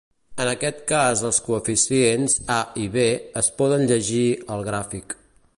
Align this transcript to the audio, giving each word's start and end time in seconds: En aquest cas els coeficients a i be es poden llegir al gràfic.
En 0.43 0.47
aquest 0.53 0.79
cas 0.91 1.21
els 1.29 1.39
coeficients 1.49 2.39
a 2.55 2.57
i 2.87 2.89
be 2.99 3.07
es 3.43 3.53
poden 3.63 3.89
llegir 3.93 4.27
al 4.57 4.69
gràfic. 4.73 5.17